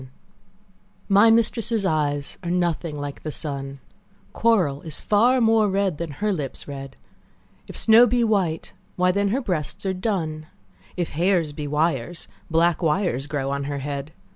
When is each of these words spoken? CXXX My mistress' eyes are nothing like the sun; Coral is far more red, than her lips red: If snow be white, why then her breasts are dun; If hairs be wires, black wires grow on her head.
CXXX 0.01 0.07
My 1.09 1.29
mistress' 1.29 1.85
eyes 1.85 2.39
are 2.41 2.49
nothing 2.49 2.99
like 2.99 3.21
the 3.21 3.29
sun; 3.29 3.79
Coral 4.33 4.81
is 4.81 4.99
far 4.99 5.39
more 5.39 5.69
red, 5.69 5.99
than 5.99 6.09
her 6.13 6.33
lips 6.33 6.67
red: 6.67 6.95
If 7.67 7.77
snow 7.77 8.07
be 8.07 8.23
white, 8.23 8.73
why 8.95 9.11
then 9.11 9.27
her 9.27 9.41
breasts 9.41 9.85
are 9.85 9.93
dun; 9.93 10.47
If 10.97 11.09
hairs 11.11 11.53
be 11.53 11.67
wires, 11.67 12.27
black 12.49 12.81
wires 12.81 13.27
grow 13.27 13.51
on 13.51 13.65
her 13.65 13.77
head. 13.77 14.11